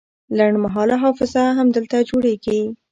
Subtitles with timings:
[0.37, 2.59] لنډمهاله حافظه همدلته جوړیږي.